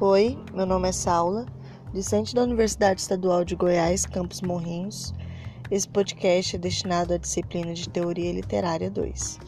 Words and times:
Oi, 0.00 0.38
meu 0.54 0.64
nome 0.64 0.88
é 0.88 0.92
Saula, 0.92 1.44
discente 1.92 2.32
da 2.32 2.44
Universidade 2.44 3.00
Estadual 3.00 3.44
de 3.44 3.56
Goiás, 3.56 4.06
Campus 4.06 4.40
Morrinhos. 4.40 5.12
Esse 5.68 5.88
podcast 5.88 6.54
é 6.54 6.58
destinado 6.60 7.14
à 7.14 7.16
disciplina 7.16 7.74
de 7.74 7.88
Teoria 7.88 8.32
Literária 8.32 8.88
2. 8.88 9.40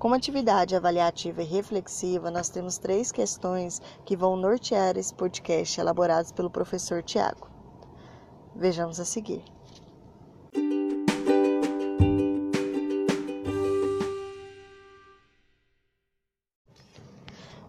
Como 0.00 0.16
atividade 0.16 0.74
avaliativa 0.74 1.42
e 1.42 1.46
reflexiva, 1.46 2.28
nós 2.28 2.48
temos 2.48 2.76
três 2.76 3.12
questões 3.12 3.80
que 4.04 4.16
vão 4.16 4.34
nortear 4.34 4.96
esse 4.96 5.14
podcast 5.14 5.80
elaborados 5.80 6.32
pelo 6.32 6.50
professor 6.50 7.04
Tiago. 7.04 7.55
Vejamos 8.58 8.98
a 8.98 9.04
seguir. 9.04 9.44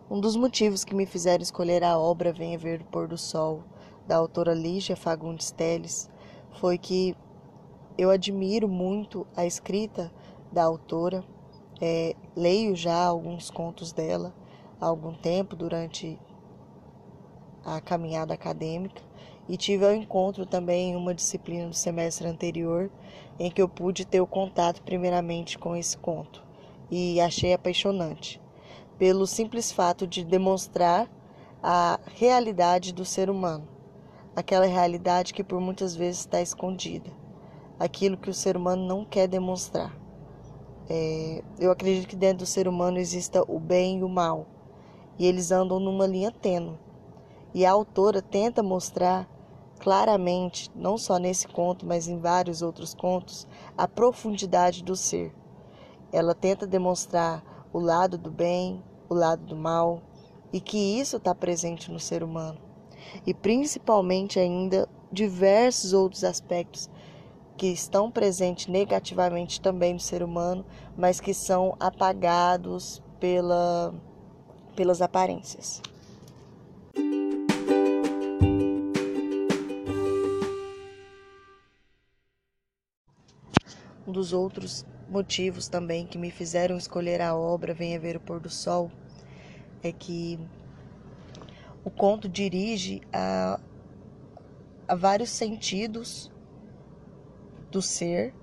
Um 0.10 0.22
dos 0.22 0.38
motivos 0.38 0.86
que 0.86 0.96
me 0.96 1.06
fizeram 1.06 1.44
escolher 1.44 1.84
a 1.84 1.98
obra 1.98 2.32
Venha 2.32 2.58
Ver 2.58 2.80
o 2.80 2.86
Pôr 2.86 3.06
do 3.06 3.18
Sol, 3.18 3.66
da 4.08 4.16
autora 4.16 4.54
Lígia 4.54 4.96
Fagundes 4.96 5.52
Teles, 5.52 6.10
foi 6.54 6.78
que 6.78 7.14
eu 7.98 8.10
admiro 8.10 8.70
muito 8.70 9.28
a 9.36 9.46
escrita 9.46 10.10
da 10.54 10.64
autora, 10.64 11.22
é, 11.82 12.16
leio 12.34 12.78
já 12.78 13.04
alguns 13.04 13.52
contos 13.52 13.92
dela 13.92 14.34
há 14.80 14.86
algum 14.86 15.14
tempo 15.14 15.54
durante 15.54 16.18
a 17.66 17.82
caminhada 17.82 18.34
acadêmica 18.34 19.02
e 19.48 19.58
tive 19.58 19.86
ao 19.86 19.94
encontro 19.94 20.46
também 20.46 20.96
uma 20.96 21.14
disciplina 21.14 21.68
do 21.68 21.76
semestre 21.76 22.28
anterior 22.28 22.90
em 23.40 23.50
que 23.50 23.62
eu 23.62 23.70
pude 23.70 24.06
ter 24.06 24.22
o 24.22 24.28
contato 24.28 24.82
primeiramente 24.82 25.58
com 25.58 25.76
esse 25.76 25.98
conto 25.98 26.44
e 26.90 27.20
achei 27.22 27.54
apaixonante 27.54 28.42
pelo 28.98 29.28
simples 29.28 29.72
fato 29.72 30.08
de 30.08 30.24
demonstrar 30.24 31.10
a 31.62 32.00
realidade 32.16 32.92
do 32.94 33.06
ser 33.06 33.30
humano, 33.30 33.68
aquela 34.36 34.66
realidade 34.66 35.34
que 35.34 35.44
por 35.44 35.60
muitas 35.60 35.96
vezes 35.96 36.22
está 36.22 36.42
escondida, 36.42 37.12
aquilo 37.80 38.18
que 38.18 38.30
o 38.30 38.34
ser 38.34 38.58
humano 38.58 38.86
não 38.86 39.06
quer 39.06 39.28
demonstrar. 39.28 39.96
É, 40.90 41.44
eu 41.60 41.70
acredito 41.70 42.08
que 42.08 42.16
dentro 42.16 42.40
do 42.40 42.46
ser 42.46 42.68
humano 42.68 42.98
exista 42.98 43.44
o 43.48 43.60
bem 43.60 44.00
e 44.00 44.04
o 44.04 44.10
mal, 44.10 44.48
e 45.20 45.28
eles 45.28 45.52
andam 45.52 45.80
numa 45.80 46.08
linha 46.08 46.32
tênue. 46.32 46.78
E 47.54 47.66
a 47.66 47.72
autora 47.72 48.22
tenta 48.22 48.62
mostrar 48.62 49.28
claramente, 49.78 50.72
não 50.76 50.98
só 50.98 51.18
nesse 51.18 51.48
conto, 51.48 51.86
mas 51.86 52.08
em 52.08 52.18
vários 52.18 52.62
outros 52.62 52.94
contos, 52.94 53.48
a 53.78 53.88
profundidade 53.88 54.84
do 54.84 54.96
ser. 54.96 55.34
Ela 56.12 56.34
tenta 56.34 56.66
demonstrar 56.66 57.44
o 57.72 57.80
lado 57.80 58.18
do 58.18 58.32
bem, 58.32 58.84
o 59.08 59.14
lado 59.14 59.46
do 59.46 59.56
mal, 59.56 60.02
e 60.52 60.60
que 60.60 60.78
isso 60.78 61.18
está 61.18 61.34
presente 61.36 61.92
no 61.92 62.00
ser 62.00 62.24
humano. 62.24 62.60
E 63.26 63.34
principalmente 63.34 64.40
ainda 64.40 64.90
diversos 65.12 65.94
outros 65.94 66.24
aspectos 66.24 66.90
que 67.56 67.68
estão 67.68 68.12
presentes 68.12 68.68
negativamente 68.68 69.60
também 69.60 69.94
no 69.94 70.00
ser 70.00 70.22
humano, 70.22 70.66
mas 70.96 71.20
que 71.20 71.34
são 71.34 71.76
apagados 71.80 73.02
pela, 73.20 73.94
pelas 74.76 75.02
aparências. 75.02 75.82
Um 84.08 84.12
dos 84.14 84.32
outros 84.32 84.86
motivos 85.10 85.68
também 85.68 86.08
que 86.08 86.18
me 86.18 86.32
fizeram 86.32 86.78
escolher 86.78 87.22
a 87.22 87.36
obra 87.36 87.74
Venha 87.74 88.00
Ver 88.00 88.16
o 88.16 88.22
Pôr 88.22 88.40
do 88.40 88.50
Sol 88.50 88.90
é 89.84 89.92
que 89.92 90.40
o 91.84 91.92
conto 91.92 92.30
dirige 92.30 93.02
a, 93.12 93.60
a 94.88 94.96
vários 94.96 95.30
sentidos 95.30 96.32
do 97.70 97.82
ser, 97.82 98.34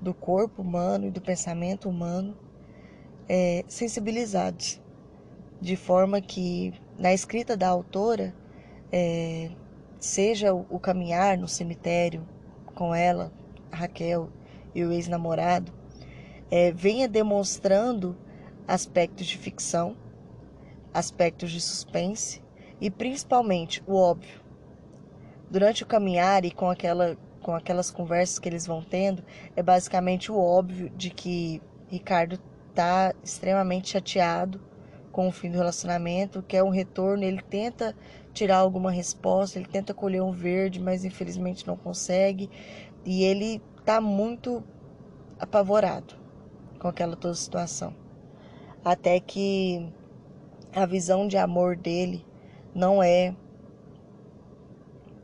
do 0.00 0.14
corpo 0.14 0.62
humano 0.62 1.06
e 1.06 1.10
do 1.10 1.20
pensamento 1.20 1.86
humano 1.86 2.34
é, 3.28 3.62
sensibilizados, 3.68 4.80
de 5.60 5.76
forma 5.76 6.22
que 6.22 6.72
na 6.98 7.12
escrita 7.12 7.58
da 7.58 7.68
autora, 7.68 8.34
é, 8.90 9.50
seja 9.98 10.54
o, 10.54 10.64
o 10.70 10.80
caminhar 10.80 11.36
no 11.36 11.46
cemitério 11.46 12.26
com 12.74 12.94
ela, 12.94 13.30
Raquel, 13.70 14.30
e 14.74 14.84
o 14.84 14.92
ex-namorado, 14.92 15.72
é, 16.50 16.72
venha 16.72 17.08
demonstrando 17.08 18.16
aspectos 18.66 19.26
de 19.26 19.38
ficção, 19.38 19.96
aspectos 20.92 21.50
de 21.50 21.60
suspense 21.60 22.42
e 22.80 22.90
principalmente 22.90 23.82
o 23.86 23.94
óbvio. 23.94 24.40
Durante 25.50 25.82
o 25.82 25.86
caminhar 25.86 26.44
e 26.44 26.50
com, 26.50 26.70
aquela, 26.70 27.16
com 27.42 27.54
aquelas 27.54 27.90
conversas 27.90 28.38
que 28.38 28.48
eles 28.48 28.66
vão 28.66 28.82
tendo, 28.82 29.22
é 29.56 29.62
basicamente 29.62 30.30
o 30.30 30.38
óbvio 30.38 30.90
de 30.90 31.10
que 31.10 31.60
Ricardo 31.88 32.38
está 32.68 33.12
extremamente 33.22 33.90
chateado 33.90 34.60
com 35.10 35.28
o 35.28 35.32
fim 35.32 35.50
do 35.50 35.58
relacionamento, 35.58 36.42
quer 36.42 36.62
um 36.62 36.70
retorno, 36.70 37.24
ele 37.24 37.42
tenta 37.42 37.96
tirar 38.32 38.58
alguma 38.58 38.90
resposta, 38.92 39.58
ele 39.58 39.66
tenta 39.66 39.92
colher 39.92 40.22
um 40.22 40.30
verde, 40.30 40.80
mas 40.80 41.04
infelizmente 41.04 41.66
não 41.66 41.76
consegue. 41.76 42.48
E 43.04 43.24
ele 43.24 43.60
está 43.80 44.00
muito 44.00 44.62
apavorado 45.38 46.14
com 46.78 46.86
aquela 46.86 47.16
toda 47.16 47.34
situação. 47.34 47.94
Até 48.84 49.18
que 49.18 49.90
a 50.72 50.86
visão 50.86 51.26
de 51.26 51.36
amor 51.36 51.76
dele 51.76 52.24
não 52.74 53.02
é 53.02 53.34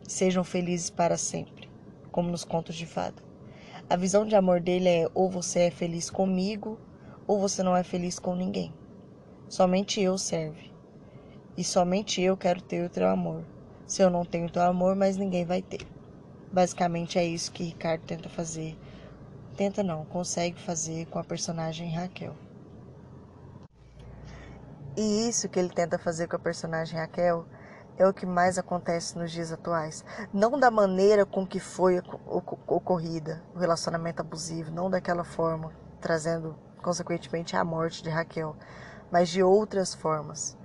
sejam 0.08 0.42
felizes 0.42 0.90
para 0.90 1.16
sempre, 1.16 1.68
como 2.10 2.30
nos 2.30 2.44
contos 2.44 2.74
de 2.74 2.86
fada. 2.86 3.22
A 3.88 3.96
visão 3.96 4.26
de 4.26 4.34
amor 4.34 4.60
dele 4.60 4.88
é 4.88 5.08
ou 5.14 5.30
você 5.30 5.60
é 5.60 5.70
feliz 5.70 6.10
comigo 6.10 6.78
ou 7.26 7.38
você 7.38 7.62
não 7.62 7.76
é 7.76 7.82
feliz 7.82 8.18
com 8.18 8.34
ninguém. 8.34 8.72
Somente 9.48 10.00
eu 10.00 10.18
serve. 10.18 10.72
E 11.56 11.62
somente 11.62 12.20
eu 12.20 12.36
quero 12.36 12.60
ter 12.60 12.84
o 12.84 12.90
teu 12.90 13.08
amor. 13.08 13.44
Se 13.86 14.02
eu 14.02 14.10
não 14.10 14.24
tenho 14.24 14.46
o 14.46 14.50
teu 14.50 14.62
amor, 14.62 14.96
mais 14.96 15.16
ninguém 15.16 15.44
vai 15.44 15.62
ter. 15.62 15.95
Basicamente 16.52 17.18
é 17.18 17.24
isso 17.24 17.52
que 17.52 17.64
Ricardo 17.64 18.02
tenta 18.02 18.28
fazer. 18.28 18.78
Tenta 19.56 19.82
não, 19.82 20.04
consegue 20.04 20.60
fazer 20.60 21.06
com 21.06 21.18
a 21.18 21.24
personagem 21.24 21.90
Raquel. 21.94 22.34
E 24.96 25.28
isso 25.28 25.48
que 25.48 25.58
ele 25.58 25.68
tenta 25.68 25.98
fazer 25.98 26.26
com 26.26 26.36
a 26.36 26.38
personagem 26.38 26.98
Raquel 26.98 27.46
é 27.98 28.06
o 28.06 28.12
que 28.12 28.26
mais 28.26 28.58
acontece 28.58 29.18
nos 29.18 29.30
dias 29.30 29.52
atuais. 29.52 30.04
Não 30.32 30.58
da 30.58 30.70
maneira 30.70 31.24
com 31.24 31.46
que 31.46 31.58
foi 31.58 32.00
ocorrida 32.66 33.42
o 33.54 33.58
relacionamento 33.58 34.20
abusivo, 34.20 34.70
não 34.70 34.90
daquela 34.90 35.24
forma, 35.24 35.72
trazendo 36.00 36.56
consequentemente 36.82 37.56
a 37.56 37.64
morte 37.64 38.02
de 38.02 38.10
Raquel, 38.10 38.54
mas 39.10 39.28
de 39.28 39.42
outras 39.42 39.94
formas. 39.94 40.56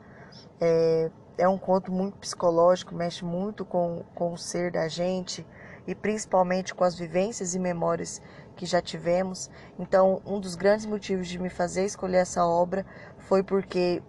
É, 0.60 1.10
é 1.38 1.48
um 1.48 1.58
conto 1.58 1.92
muito 1.92 2.18
psicológico, 2.18 2.94
mexe 2.94 3.26
muito 3.26 3.66
com, 3.66 4.04
com 4.14 4.34
o 4.34 4.38
ser 4.38 4.72
da 4.72 4.88
gente 4.88 5.46
e 5.88 5.96
principalmente 5.96 6.74
com 6.74 6.84
as 6.84 6.96
vivências 6.96 7.56
e 7.56 7.60
memórias 7.60 8.22
que 8.56 8.66
já 8.66 8.82
tivemos. 8.82 9.50
Então, 9.80 10.22
um 10.26 10.40
dos 10.40 10.56
grandes 10.56 10.86
motivos 10.86 11.28
de 11.28 11.40
me 11.40 11.50
fazer 11.50 11.86
escolher 11.86 12.18
essa 12.18 12.46
obra 12.46 12.86
foi 13.18 13.44
porque 13.44 14.02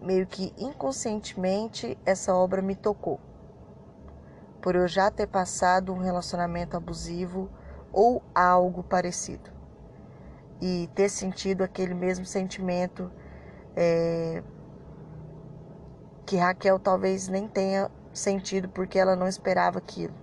meio 0.00 0.26
que 0.26 0.52
inconscientemente 0.58 1.96
essa 2.04 2.34
obra 2.34 2.60
me 2.60 2.74
tocou. 2.74 3.20
Por 4.60 4.76
eu 4.76 4.86
já 4.86 5.10
ter 5.10 5.26
passado 5.26 5.92
um 5.92 5.98
relacionamento 5.98 6.76
abusivo 6.76 7.50
ou 7.92 8.22
algo 8.34 8.82
parecido. 8.82 9.50
E 10.60 10.90
ter 10.94 11.08
sentido 11.08 11.64
aquele 11.64 11.94
mesmo 11.94 12.26
sentimento 12.26 13.10
é, 13.74 14.42
que 16.26 16.36
Raquel 16.36 16.78
talvez 16.78 17.28
nem 17.28 17.48
tenha 17.48 17.90
sentido 18.12 18.68
porque 18.68 18.98
ela 18.98 19.16
não 19.16 19.26
esperava 19.26 19.78
aquilo 19.78 20.19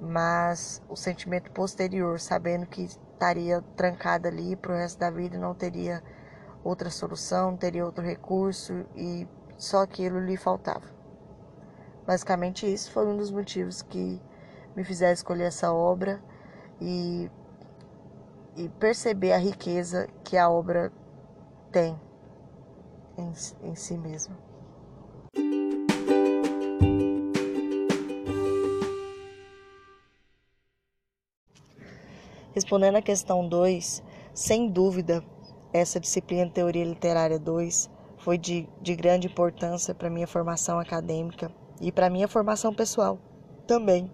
mas 0.00 0.82
o 0.88 0.96
sentimento 0.96 1.50
posterior, 1.50 2.20
sabendo 2.20 2.66
que 2.66 2.82
estaria 2.82 3.62
trancada 3.76 4.28
ali 4.28 4.54
para 4.54 4.72
o 4.72 4.76
resto 4.76 4.98
da 4.98 5.10
vida 5.10 5.36
não 5.38 5.54
teria 5.54 6.02
outra 6.62 6.90
solução, 6.90 7.52
não 7.52 7.58
teria 7.58 7.84
outro 7.84 8.04
recurso 8.04 8.84
e 8.94 9.26
só 9.56 9.82
aquilo 9.82 10.20
lhe 10.20 10.36
faltava. 10.36 10.86
Basicamente, 12.06 12.72
isso 12.72 12.90
foi 12.90 13.06
um 13.06 13.16
dos 13.16 13.30
motivos 13.30 13.82
que 13.82 14.20
me 14.74 14.84
fizeram 14.84 15.12
escolher 15.12 15.44
essa 15.44 15.72
obra 15.72 16.22
e, 16.80 17.30
e 18.56 18.68
perceber 18.68 19.32
a 19.32 19.38
riqueza 19.38 20.08
que 20.24 20.36
a 20.36 20.48
obra 20.48 20.92
tem 21.72 22.00
em, 23.18 23.32
em 23.62 23.74
si 23.74 23.98
mesma. 23.98 24.47
Respondendo 32.58 32.96
à 32.96 33.00
questão 33.00 33.48
2, 33.48 34.02
sem 34.34 34.68
dúvida, 34.68 35.22
essa 35.72 36.00
disciplina 36.00 36.50
Teoria 36.50 36.84
Literária 36.84 37.38
2 37.38 37.88
foi 38.16 38.36
de, 38.36 38.68
de 38.82 38.96
grande 38.96 39.28
importância 39.28 39.94
para 39.94 40.10
minha 40.10 40.26
formação 40.26 40.80
acadêmica 40.80 41.52
e 41.80 41.92
para 41.92 42.10
minha 42.10 42.26
formação 42.26 42.74
pessoal 42.74 43.16
também. 43.64 44.10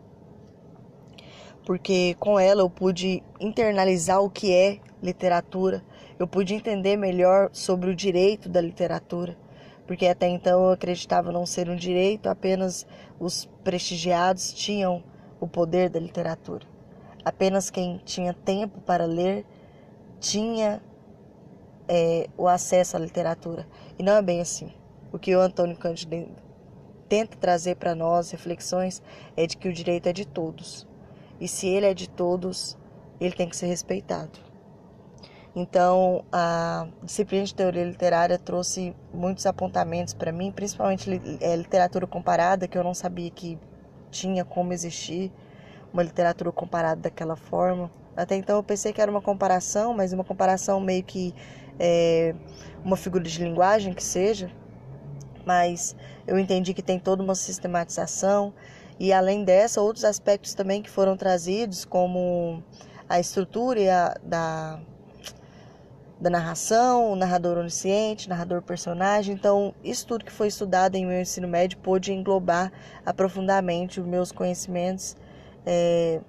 Porque 1.64 2.16
com 2.20 2.38
ela 2.38 2.60
eu 2.60 2.68
pude 2.68 3.22
internalizar 3.40 4.20
o 4.20 4.28
que 4.28 4.52
é 4.52 4.78
literatura, 5.02 5.82
eu 6.18 6.28
pude 6.28 6.52
entender 6.52 6.98
melhor 6.98 7.48
sobre 7.50 7.88
o 7.88 7.96
direito 7.96 8.50
da 8.50 8.60
literatura, 8.60 9.38
porque 9.86 10.06
até 10.06 10.28
então 10.28 10.64
eu 10.64 10.72
acreditava 10.72 11.32
não 11.32 11.46
ser 11.46 11.70
um 11.70 11.76
direito, 11.76 12.28
apenas 12.28 12.86
os 13.18 13.46
prestigiados 13.64 14.52
tinham 14.52 15.02
o 15.40 15.48
poder 15.48 15.88
da 15.88 15.98
literatura. 15.98 16.73
Apenas 17.24 17.70
quem 17.70 18.00
tinha 18.04 18.34
tempo 18.34 18.80
para 18.80 19.06
ler 19.06 19.46
tinha 20.20 20.82
é, 21.88 22.28
o 22.36 22.46
acesso 22.46 22.96
à 22.96 23.00
literatura. 23.00 23.66
E 23.98 24.02
não 24.02 24.14
é 24.14 24.22
bem 24.22 24.40
assim. 24.40 24.72
O 25.12 25.18
que 25.18 25.34
o 25.34 25.40
Antônio 25.40 25.76
Cândido 25.76 26.28
tenta 27.08 27.36
trazer 27.36 27.76
para 27.76 27.94
nós, 27.94 28.30
reflexões, 28.30 29.02
é 29.36 29.46
de 29.46 29.56
que 29.56 29.68
o 29.68 29.72
direito 29.72 30.08
é 30.08 30.12
de 30.12 30.26
todos. 30.26 30.86
E 31.40 31.46
se 31.48 31.66
ele 31.66 31.86
é 31.86 31.94
de 31.94 32.08
todos, 32.08 32.76
ele 33.20 33.34
tem 33.34 33.48
que 33.48 33.56
ser 33.56 33.66
respeitado. 33.66 34.38
Então, 35.56 36.24
a 36.32 36.88
disciplina 37.02 37.44
de 37.44 37.54
teoria 37.54 37.84
literária 37.84 38.36
trouxe 38.38 38.94
muitos 39.12 39.46
apontamentos 39.46 40.12
para 40.12 40.32
mim, 40.32 40.50
principalmente 40.50 41.08
é, 41.40 41.54
literatura 41.54 42.06
comparada, 42.08 42.66
que 42.66 42.76
eu 42.76 42.82
não 42.82 42.94
sabia 42.94 43.30
que 43.30 43.56
tinha 44.10 44.44
como 44.44 44.72
existir 44.72 45.30
uma 45.94 46.02
literatura 46.02 46.50
comparada 46.50 47.02
daquela 47.02 47.36
forma. 47.36 47.88
Até 48.16 48.34
então 48.34 48.56
eu 48.56 48.62
pensei 48.64 48.92
que 48.92 49.00
era 49.00 49.10
uma 49.10 49.22
comparação, 49.22 49.94
mas 49.94 50.12
uma 50.12 50.24
comparação 50.24 50.80
meio 50.80 51.04
que 51.04 51.32
é, 51.78 52.34
uma 52.84 52.96
figura 52.96 53.22
de 53.22 53.42
linguagem 53.42 53.94
que 53.94 54.02
seja, 54.02 54.50
mas 55.46 55.94
eu 56.26 56.36
entendi 56.36 56.74
que 56.74 56.82
tem 56.82 56.98
toda 56.98 57.22
uma 57.22 57.36
sistematização 57.36 58.52
e 58.98 59.12
além 59.12 59.44
dessa 59.44 59.80
outros 59.80 60.04
aspectos 60.04 60.52
também 60.52 60.82
que 60.82 60.90
foram 60.90 61.16
trazidos 61.16 61.84
como 61.84 62.62
a 63.08 63.20
estrutura 63.20 63.80
a, 63.88 64.18
da 64.22 64.80
da 66.20 66.30
narração, 66.30 67.12
o 67.12 67.16
narrador 67.16 67.58
onisciente, 67.58 68.28
narrador 68.28 68.62
personagem. 68.62 69.34
Então, 69.34 69.74
isso 69.82 70.06
tudo 70.06 70.24
que 70.24 70.32
foi 70.32 70.46
estudado 70.46 70.94
em 70.94 71.04
meu 71.04 71.20
ensino 71.20 71.46
médio 71.46 71.76
pôde 71.78 72.12
englobar 72.14 72.72
aprofundadamente 73.04 74.00
os 74.00 74.06
meus 74.06 74.32
conhecimentos 74.32 75.16
é, 75.66 76.20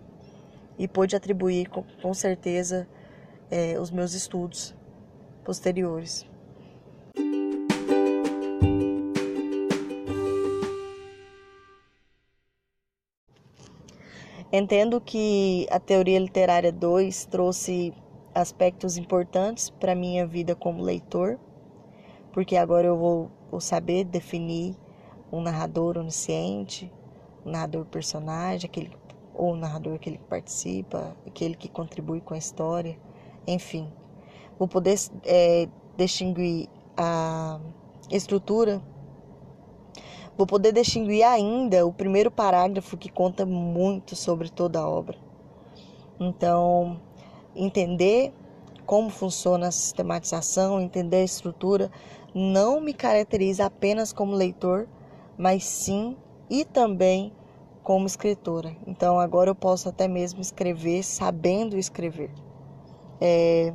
e 0.78 0.88
pôde 0.88 1.16
atribuir 1.16 1.70
com, 1.70 1.84
com 2.02 2.14
certeza 2.14 2.88
é, 3.50 3.80
os 3.80 3.92
meus 3.92 4.14
estudos 4.14 4.76
posteriores. 5.44 6.26
Entendo 14.52 15.02
que 15.02 15.68
a 15.70 15.80
teoria 15.80 16.18
literária 16.18 16.72
2 16.72 17.26
trouxe 17.26 17.94
aspectos 18.34 18.96
importantes 18.96 19.70
para 19.70 19.94
minha 19.94 20.26
vida 20.26 20.56
como 20.56 20.82
leitor, 20.82 21.38
porque 22.32 22.56
agora 22.56 22.88
eu 22.88 22.98
vou, 22.98 23.32
vou 23.52 23.60
saber 23.60 24.06
definir 24.06 24.76
um 25.32 25.42
narrador 25.42 25.98
onisciente, 25.98 26.92
um 27.46 27.52
narrador 27.52 27.86
personagem, 27.86 28.70
aquele 28.70 28.92
ou 29.36 29.54
um 29.54 29.56
narrador 29.56 30.00
que 30.00 30.18
participa, 30.18 31.16
aquele 31.28 31.56
que 31.56 31.68
contribui 31.70 32.22
com 32.22 32.34
a 32.34 32.38
história, 32.38 32.98
enfim 33.46 33.92
vou 34.58 34.68
poder 34.68 34.98
é, 35.26 35.68
distinguir 35.98 36.70
a 36.98 37.60
estrutura, 38.10 38.82
vou 40.38 40.48
poder 40.48 40.72
distinguir 40.72 41.24
ainda 41.24 41.86
o 41.86 41.94
primeiro 41.94 42.32
parágrafo 42.32 42.98
que 42.98 43.10
conta 43.10 43.46
muito 43.46 44.16
sobre 44.16 44.50
toda 44.50 44.80
a 44.80 44.88
obra. 44.88 45.18
Então, 46.20 47.00
entender 47.56 48.34
como 48.86 49.10
funciona 49.10 49.68
a 49.68 49.72
sistematização, 49.72 50.80
entender 50.80 51.18
a 51.18 51.24
estrutura, 51.24 51.92
não 52.34 52.80
me 52.80 52.94
caracteriza 52.94 53.66
apenas 53.66 54.14
como 54.14 54.36
leitor, 54.36 54.88
mas 55.38 55.66
sim 55.66 56.16
e 56.50 56.64
também 56.64 57.34
como 57.86 58.08
escritora. 58.08 58.76
Então 58.88 59.20
agora 59.20 59.52
eu 59.52 59.56
posso 59.56 59.88
até 59.88 60.08
mesmo 60.08 60.42
escrever 60.42 61.04
sabendo 61.04 61.78
escrever. 61.78 62.32
É, 63.22 63.72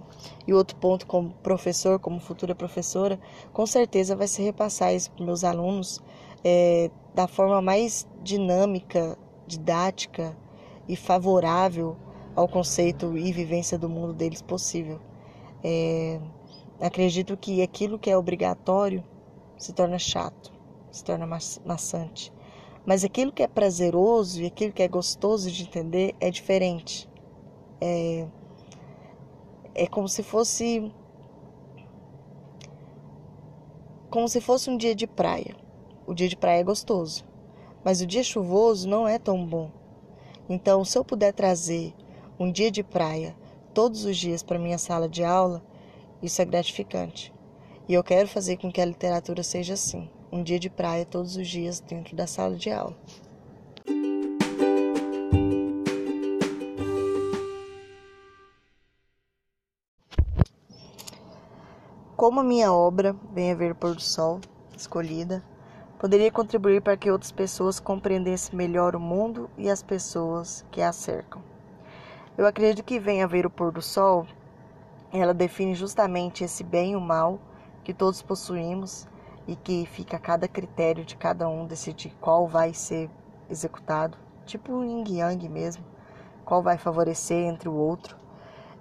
e 0.46 0.52
outro 0.52 0.76
ponto, 0.76 1.06
como 1.06 1.30
professor, 1.44 1.98
como 2.00 2.18
futura 2.18 2.54
professora, 2.54 3.18
com 3.52 3.64
certeza 3.66 4.16
vai 4.16 4.26
ser 4.26 4.42
repassar 4.42 4.92
isso 4.92 5.12
para 5.12 5.24
meus 5.24 5.44
alunos 5.44 6.02
é, 6.44 6.90
da 7.14 7.28
forma 7.28 7.62
mais 7.62 8.06
dinâmica, 8.20 9.16
didática 9.46 10.36
e 10.88 10.96
favorável 10.96 11.96
ao 12.34 12.48
conceito 12.48 13.16
e 13.16 13.32
vivência 13.32 13.78
do 13.78 13.88
mundo 13.88 14.12
deles 14.12 14.42
possível. 14.42 15.00
É, 15.62 16.20
acredito 16.80 17.36
que 17.36 17.62
aquilo 17.62 17.96
que 17.96 18.10
é 18.10 18.18
obrigatório 18.18 19.04
se 19.56 19.72
torna 19.72 20.00
chato, 20.00 20.52
se 20.90 21.04
torna 21.04 21.26
maçante. 21.64 22.32
Mas 22.84 23.04
aquilo 23.04 23.32
que 23.32 23.42
é 23.42 23.48
prazeroso 23.48 24.42
e 24.42 24.46
aquilo 24.46 24.72
que 24.72 24.82
é 24.82 24.88
gostoso 24.88 25.50
de 25.50 25.62
entender 25.62 26.14
é 26.18 26.30
diferente. 26.30 27.08
É, 27.80 28.26
é 29.74 29.86
como 29.86 30.08
se 30.08 30.22
fosse 30.22 30.92
como 34.10 34.28
se 34.28 34.40
fosse 34.40 34.68
um 34.68 34.76
dia 34.76 34.94
de 34.94 35.06
praia. 35.06 35.56
O 36.04 36.12
dia 36.12 36.28
de 36.28 36.36
praia 36.36 36.60
é 36.60 36.64
gostoso, 36.64 37.24
mas 37.84 38.00
o 38.00 38.06
dia 38.06 38.24
chuvoso 38.24 38.88
não 38.88 39.06
é 39.06 39.18
tão 39.18 39.46
bom. 39.46 39.70
Então, 40.48 40.84
se 40.84 40.98
eu 40.98 41.04
puder 41.04 41.32
trazer 41.32 41.94
um 42.38 42.50
dia 42.50 42.72
de 42.72 42.82
praia 42.82 43.36
todos 43.72 44.04
os 44.04 44.16
dias 44.16 44.42
para 44.42 44.58
minha 44.58 44.78
sala 44.78 45.08
de 45.08 45.22
aula, 45.22 45.62
isso 46.20 46.42
é 46.42 46.44
gratificante. 46.44 47.32
E 47.88 47.94
eu 47.94 48.02
quero 48.02 48.26
fazer 48.26 48.56
com 48.56 48.70
que 48.70 48.80
a 48.80 48.84
literatura 48.84 49.44
seja 49.44 49.74
assim, 49.74 50.10
um 50.32 50.42
dia 50.42 50.58
de 50.58 50.70
praia 50.70 51.04
todos 51.04 51.36
os 51.36 51.48
dias 51.48 51.80
dentro 51.80 52.16
da 52.16 52.26
sala 52.26 52.56
de 52.56 52.70
aula. 52.70 52.96
como 62.20 62.40
a 62.40 62.44
minha 62.44 62.70
obra, 62.70 63.16
Venha 63.32 63.56
Ver 63.56 63.72
o 63.72 63.74
Pôr 63.74 63.94
do 63.94 64.02
Sol, 64.02 64.40
escolhida, 64.76 65.42
poderia 65.98 66.30
contribuir 66.30 66.82
para 66.82 66.94
que 66.94 67.10
outras 67.10 67.32
pessoas 67.32 67.80
compreendessem 67.80 68.54
melhor 68.54 68.94
o 68.94 69.00
mundo 69.00 69.48
e 69.56 69.70
as 69.70 69.82
pessoas 69.82 70.62
que 70.70 70.82
a 70.82 70.92
cercam. 70.92 71.42
Eu 72.36 72.44
acredito 72.46 72.84
que 72.84 73.00
Venha 73.00 73.26
Ver 73.26 73.46
o 73.46 73.50
Pôr 73.50 73.72
do 73.72 73.80
Sol, 73.80 74.26
ela 75.10 75.32
define 75.32 75.74
justamente 75.74 76.44
esse 76.44 76.62
bem 76.62 76.92
e 76.92 76.96
o 76.96 77.00
mal 77.00 77.40
que 77.82 77.94
todos 77.94 78.20
possuímos 78.20 79.08
e 79.50 79.56
que 79.56 79.84
fica 79.86 80.16
a 80.16 80.20
cada 80.20 80.48
critério 80.48 81.04
de 81.04 81.16
cada 81.16 81.48
um 81.48 81.66
decidir 81.66 82.14
qual 82.20 82.46
vai 82.46 82.72
ser 82.72 83.10
executado, 83.50 84.16
tipo 84.46 84.72
o 84.72 84.84
yin 84.84 85.04
yang 85.08 85.48
mesmo, 85.48 85.84
qual 86.44 86.62
vai 86.62 86.78
favorecer 86.78 87.46
entre 87.46 87.68
o 87.68 87.74
outro 87.74 88.20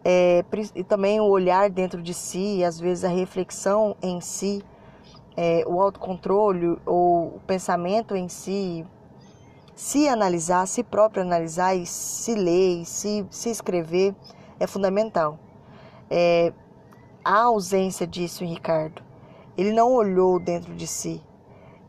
é, 0.03 0.43
e 0.75 0.83
também 0.83 1.19
o 1.19 1.25
olhar 1.25 1.69
dentro 1.69 2.01
de 2.01 2.13
si, 2.13 2.63
às 2.63 2.79
vezes 2.79 3.03
a 3.03 3.09
reflexão 3.09 3.95
em 4.01 4.21
si, 4.21 4.63
é, 5.35 5.63
o 5.67 5.81
autocontrole 5.81 6.79
ou 6.85 7.35
o 7.35 7.41
pensamento 7.45 8.15
em 8.15 8.27
si, 8.27 8.85
se 9.75 10.07
analisar, 10.07 10.65
se 10.67 10.83
próprio 10.83 11.23
analisar 11.23 11.75
e 11.75 11.85
se 11.85 12.33
ler, 12.35 12.81
e 12.81 12.85
se, 12.85 13.25
se 13.29 13.49
escrever, 13.49 14.15
é 14.59 14.67
fundamental. 14.67 15.37
É, 16.09 16.53
a 17.23 17.43
ausência 17.43 18.07
disso 18.07 18.43
Ricardo. 18.43 19.08
Ele 19.57 19.71
não 19.71 19.93
olhou 19.93 20.39
dentro 20.39 20.73
de 20.73 20.87
si. 20.87 21.21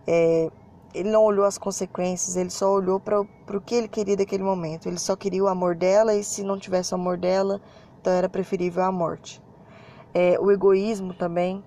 É, 0.06 0.50
ele 0.92 1.10
não 1.10 1.24
olhou 1.24 1.44
as 1.44 1.56
consequências, 1.56 2.36
ele 2.36 2.50
só 2.50 2.72
olhou 2.72 2.98
para 2.98 3.20
o 3.20 3.60
que 3.60 3.74
ele 3.74 3.88
queria 3.88 4.16
daquele 4.16 4.42
momento. 4.42 4.86
Ele 4.86 4.98
só 4.98 5.14
queria 5.14 5.44
o 5.44 5.48
amor 5.48 5.74
dela 5.74 6.14
e 6.14 6.24
se 6.24 6.42
não 6.42 6.58
tivesse 6.58 6.92
o 6.92 6.96
amor 6.96 7.16
dela, 7.16 7.60
então 8.00 8.12
era 8.12 8.28
preferível 8.28 8.82
a 8.82 8.90
morte. 8.90 9.40
É, 10.12 10.38
o 10.40 10.50
egoísmo 10.50 11.14
também, 11.14 11.62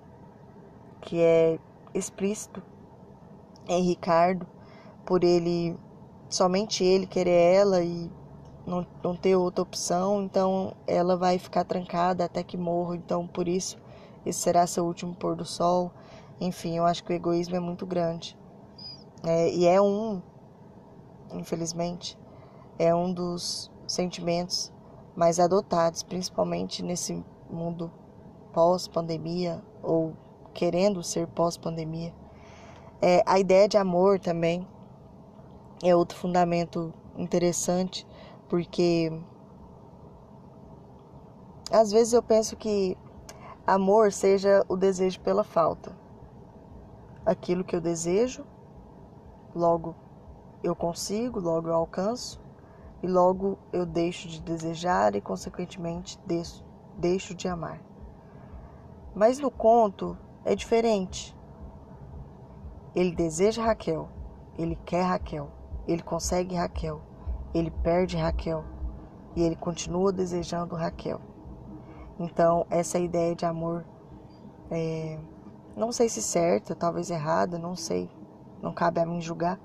que 1.02 1.22
é 1.22 1.58
explícito 1.94 2.62
em 3.68 3.82
Ricardo, 3.84 4.46
por 5.06 5.24
ele, 5.24 5.78
somente 6.30 6.84
ele 6.84 7.08
querer 7.08 7.56
ela 7.56 7.82
e 7.82 8.12
não, 8.66 8.86
não 9.02 9.16
ter 9.16 9.36
outra 9.36 9.62
opção, 9.62 10.24
então 10.24 10.74
ela 10.86 11.16
vai 11.16 11.38
ficar 11.38 11.64
trancada 11.64 12.26
até 12.26 12.44
que 12.44 12.58
morra, 12.58 12.96
então 12.96 13.28
por 13.28 13.48
isso 13.48 13.78
esse 14.26 14.40
será 14.40 14.66
seu 14.66 14.86
último 14.86 15.16
pôr 15.16 15.36
do 15.36 15.46
sol. 15.46 15.92
Enfim, 16.40 16.78
eu 16.78 16.86
acho 16.86 17.04
que 17.04 17.12
o 17.12 17.16
egoísmo 17.16 17.56
é 17.56 17.60
muito 17.60 17.86
grande. 17.86 18.38
É, 19.26 19.50
e 19.50 19.66
é 19.66 19.82
um, 19.82 20.22
infelizmente, 21.32 22.18
é 22.78 22.94
um 22.94 23.14
dos 23.14 23.72
sentimentos 23.88 24.72
mais 25.16 25.40
adotados, 25.40 26.04
principalmente 26.04 26.84
nesse 26.84 27.24
mundo 27.50 27.92
pós-pandemia 28.52 29.64
ou 29.82 30.14
querendo 30.54 31.04
ser 31.04 31.28
pós-pandemia. 31.28 32.14
É, 33.02 33.22
a 33.26 33.40
ideia 33.40 33.68
de 33.68 33.78
amor 33.78 34.20
também 34.20 34.68
é 35.84 35.96
outro 35.96 36.18
fundamento 36.18 36.94
interessante, 37.18 38.08
porque 38.48 39.12
às 41.72 41.92
vezes 41.92 42.14
eu 42.14 42.24
penso 42.24 42.56
que 42.56 42.98
amor 43.66 44.12
seja 44.12 44.66
o 44.68 44.76
desejo 44.76 45.20
pela 45.22 45.44
falta. 45.44 45.96
Aquilo 47.26 47.64
que 47.64 47.76
eu 47.76 47.82
desejo, 47.82 48.46
logo 49.56 49.96
eu 50.62 50.76
consigo, 50.76 51.40
logo 51.40 51.70
eu 51.70 51.74
alcanço, 51.74 52.42
e 53.02 53.08
logo 53.08 53.58
eu 53.72 53.86
deixo 53.86 54.28
de 54.28 54.42
desejar 54.42 55.16
e, 55.16 55.22
consequentemente, 55.22 56.20
deixo, 56.26 56.64
deixo 56.98 57.34
de 57.34 57.48
amar. 57.48 57.82
Mas 59.16 59.40
no 59.40 59.52
conto 59.52 60.18
é 60.46 60.56
diferente. 60.56 61.38
Ele 62.96 63.16
deseja 63.16 63.64
Raquel, 63.64 64.10
ele 64.58 64.78
quer 64.86 65.04
Raquel, 65.04 65.50
ele 65.88 66.02
consegue 66.02 66.56
Raquel, 66.56 67.02
ele 67.54 67.72
perde 67.72 68.18
Raquel 68.18 68.64
e 69.36 69.42
ele 69.42 69.56
continua 69.56 70.12
desejando 70.12 70.76
Raquel. 70.76 71.33
Então, 72.20 72.66
essa 72.70 73.00
ideia 73.00 73.36
de 73.36 73.46
amor, 73.46 73.84
é, 74.70 75.18
não 75.76 75.92
sei 75.92 76.08
se 76.10 76.22
certa, 76.22 76.76
talvez 76.76 77.10
errada, 77.10 77.58
não 77.58 77.76
sei, 77.76 78.10
não 78.62 78.74
cabe 78.74 79.00
a 79.00 79.06
mim 79.06 79.22
julgar. 79.22 79.60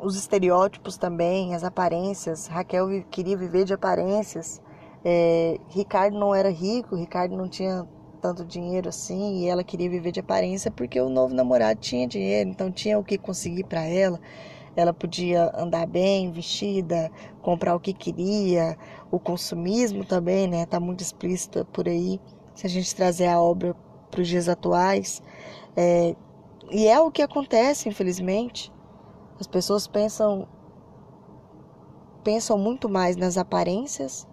Os 0.00 0.16
estereótipos 0.16 0.96
também, 0.96 1.54
as 1.54 1.64
aparências. 1.64 2.46
Raquel 2.46 2.86
queria 3.10 3.36
viver 3.36 3.64
de 3.64 3.74
aparências. 3.74 4.62
É, 5.04 5.58
Ricardo 5.68 6.18
não 6.18 6.34
era 6.34 6.50
rico, 6.50 6.94
Ricardo 6.94 7.36
não 7.36 7.48
tinha 7.48 7.86
tanto 8.20 8.44
dinheiro 8.44 8.88
assim 8.88 9.38
e 9.38 9.48
ela 9.48 9.62
queria 9.62 9.88
viver 9.88 10.10
de 10.10 10.20
aparência 10.20 10.70
porque 10.70 11.00
o 11.00 11.08
novo 11.08 11.34
namorado 11.34 11.80
tinha 11.80 12.06
dinheiro, 12.06 12.50
então 12.50 12.70
tinha 12.70 12.98
o 12.98 13.04
que 13.04 13.16
conseguir 13.16 13.64
para 13.64 13.82
ela. 13.84 14.20
Ela 14.78 14.94
podia 14.94 15.50
andar 15.56 15.88
bem, 15.88 16.30
vestida, 16.30 17.10
comprar 17.42 17.74
o 17.74 17.80
que 17.80 17.92
queria. 17.92 18.78
O 19.10 19.18
consumismo 19.18 20.04
também, 20.04 20.46
né? 20.46 20.66
Tá 20.66 20.78
muito 20.78 21.00
explícito 21.00 21.64
por 21.72 21.88
aí. 21.88 22.20
Se 22.54 22.64
a 22.64 22.70
gente 22.70 22.94
trazer 22.94 23.26
a 23.26 23.40
obra 23.40 23.74
para 24.08 24.20
os 24.20 24.28
dias 24.28 24.48
atuais, 24.48 25.20
é, 25.76 26.14
e 26.70 26.86
é 26.86 27.00
o 27.00 27.10
que 27.10 27.22
acontece, 27.22 27.88
infelizmente. 27.88 28.72
As 29.40 29.48
pessoas 29.48 29.88
pensam 29.88 30.46
pensam 32.22 32.56
muito 32.56 32.88
mais 32.88 33.16
nas 33.16 33.36
aparências 33.36 34.28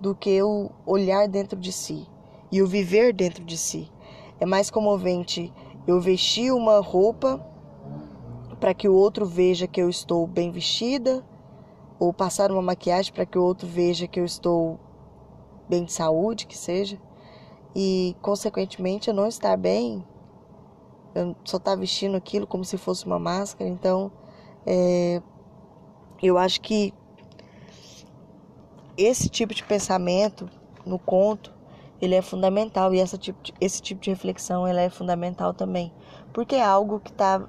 do 0.00 0.14
que 0.14 0.42
o 0.42 0.70
olhar 0.86 1.28
dentro 1.28 1.60
de 1.60 1.72
si 1.72 2.06
e 2.50 2.62
o 2.62 2.66
viver 2.66 3.12
dentro 3.12 3.44
de 3.44 3.58
si. 3.58 3.92
É 4.40 4.46
mais 4.46 4.70
comovente 4.70 5.52
eu 5.86 6.00
vestir 6.00 6.54
uma 6.54 6.80
roupa 6.80 7.44
para 8.64 8.72
que 8.72 8.88
o 8.88 8.94
outro 8.94 9.26
veja 9.26 9.66
que 9.66 9.78
eu 9.78 9.90
estou 9.90 10.26
bem 10.26 10.50
vestida, 10.50 11.22
ou 11.98 12.14
passar 12.14 12.50
uma 12.50 12.62
maquiagem 12.62 13.12
para 13.12 13.26
que 13.26 13.38
o 13.38 13.42
outro 13.42 13.68
veja 13.68 14.08
que 14.08 14.18
eu 14.18 14.24
estou 14.24 14.80
bem 15.68 15.84
de 15.84 15.92
saúde, 15.92 16.46
que 16.46 16.56
seja, 16.56 16.98
e 17.76 18.16
consequentemente 18.22 19.08
eu 19.08 19.14
não 19.14 19.26
estar 19.26 19.54
bem, 19.58 20.02
eu 21.14 21.36
só 21.44 21.58
estar 21.58 21.76
vestindo 21.76 22.16
aquilo 22.16 22.46
como 22.46 22.64
se 22.64 22.78
fosse 22.78 23.04
uma 23.04 23.18
máscara, 23.18 23.68
então 23.68 24.10
é, 24.64 25.20
eu 26.22 26.38
acho 26.38 26.62
que 26.62 26.94
esse 28.96 29.28
tipo 29.28 29.52
de 29.52 29.62
pensamento 29.62 30.48
no 30.86 30.98
conto 30.98 31.52
ele 32.00 32.14
é 32.14 32.22
fundamental 32.22 32.94
e 32.94 32.98
essa 32.98 33.18
tipo 33.18 33.42
de, 33.42 33.52
esse 33.60 33.82
tipo 33.82 34.00
de 34.00 34.08
reflexão 34.08 34.66
ela 34.66 34.80
é 34.80 34.88
fundamental 34.88 35.52
também, 35.52 35.92
porque 36.32 36.54
é 36.54 36.64
algo 36.64 36.98
que 36.98 37.10
está 37.10 37.46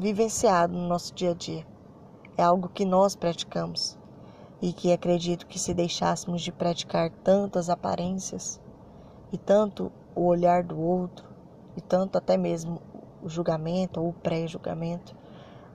vivenciado 0.00 0.72
no 0.72 0.88
nosso 0.88 1.14
dia 1.14 1.32
a 1.32 1.34
dia. 1.34 1.66
É 2.36 2.42
algo 2.42 2.70
que 2.70 2.86
nós 2.86 3.14
praticamos 3.14 3.98
e 4.62 4.72
que 4.72 4.92
acredito 4.92 5.46
que 5.46 5.58
se 5.58 5.74
deixássemos 5.74 6.40
de 6.40 6.50
praticar 6.50 7.10
tantas 7.22 7.68
aparências 7.68 8.58
e 9.30 9.36
tanto 9.36 9.92
o 10.14 10.24
olhar 10.24 10.64
do 10.64 10.80
outro 10.80 11.28
e 11.76 11.80
tanto 11.82 12.16
até 12.16 12.36
mesmo 12.36 12.80
o 13.22 13.28
julgamento 13.28 14.00
ou 14.00 14.08
o 14.08 14.12
pré-julgamento, 14.14 15.14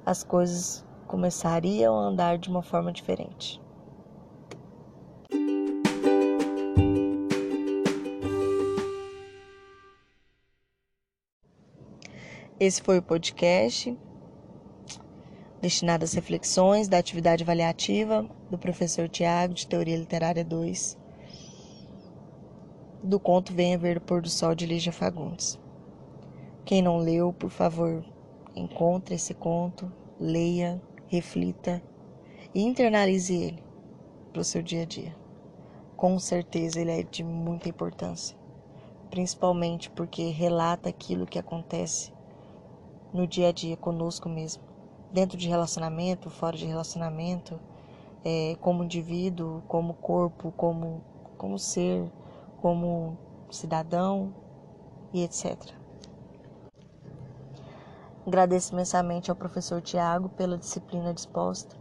as 0.04 0.24
coisas 0.24 0.84
começariam 1.08 1.96
a 1.96 2.02
andar 2.02 2.40
de 2.40 2.50
uma 2.50 2.64
forma 2.64 2.92
diferente. 2.92 3.62
Esse 12.60 12.82
foi 12.82 12.98
o 12.98 13.04
podcast 13.04 13.96
destinado 15.66 16.04
às 16.04 16.14
reflexões 16.14 16.88
da 16.88 17.00
atividade 17.00 17.42
avaliativa 17.42 18.30
do 18.52 18.58
professor 18.58 19.10
Tiago, 19.10 19.56
de 19.56 19.66
Teoria 19.66 19.98
Literária 19.98 20.46
2, 20.46 20.96
do 23.02 23.20
conto 23.20 23.52
Venha 23.52 23.76
Ver 23.76 23.98
o 23.98 24.02
Pôr 24.02 24.22
do 24.22 24.30
Sol 24.30 24.54
de 24.54 24.68
Lígia 24.68 24.94
Fagundes. 24.94 25.60
Quem 26.64 26.84
não 26.84 26.98
leu, 26.98 27.34
por 27.34 27.50
favor, 27.50 28.06
encontre 28.56 29.16
esse 29.16 29.34
conto, 29.34 29.92
leia, 30.20 30.80
reflita 31.08 31.82
e 32.54 32.62
internalize 32.62 33.36
ele 33.36 33.64
para 34.32 34.42
o 34.42 34.46
seu 34.46 34.62
dia 34.62 34.84
a 34.84 34.86
dia. 34.86 35.16
Com 35.98 36.20
certeza 36.20 36.80
ele 36.80 36.92
é 36.92 37.02
de 37.02 37.24
muita 37.24 37.68
importância, 37.68 38.38
principalmente 39.10 39.90
porque 39.90 40.30
relata 40.30 40.90
aquilo 40.90 41.26
que 41.26 41.40
acontece 41.40 42.14
no 43.12 43.26
dia 43.26 43.48
a 43.48 43.52
dia 43.52 43.76
conosco 43.76 44.30
mesmo, 44.30 44.75
dentro 45.16 45.38
de 45.38 45.48
relacionamento, 45.48 46.30
fora 46.30 46.58
de 46.58 46.66
relacionamento, 46.66 47.58
é, 48.26 48.58
como 48.60 48.84
indivíduo, 48.84 49.64
como 49.66 49.94
corpo, 49.94 50.52
como, 50.58 51.02
como 51.38 51.58
ser, 51.58 52.12
como 52.62 53.18
cidadão 53.50 54.34
e 55.14 55.24
etc. 55.24 55.56
Agradeço 58.28 58.74
imensamente 58.74 59.32
ao 59.32 59.38
professor 59.38 59.82
Tiago 59.82 60.28
pela 60.28 60.58
disciplina 60.58 61.14
disposta, 61.14 61.78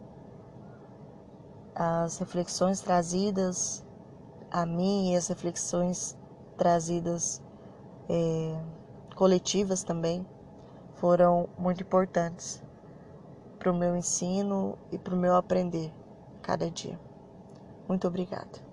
as 1.75 2.19
reflexões 2.19 2.81
trazidas 2.81 3.85
a 4.49 4.65
mim 4.65 5.11
e 5.11 5.17
as 5.17 5.27
reflexões 5.27 6.17
trazidas 6.57 7.43
é, 8.09 8.57
coletivas 9.17 9.83
também 9.83 10.25
foram 10.95 11.49
muito 11.59 11.83
importantes 11.83 12.63
para 13.65 13.73
o 13.73 13.75
meu 13.75 13.97
ensino 13.97 14.77
e 14.93 14.99
para 14.99 15.15
o 15.15 15.17
meu 15.17 15.35
aprender 15.35 15.91
cada 16.43 16.71
dia. 16.71 17.01
Muito 17.89 18.07
obrigada. 18.07 18.64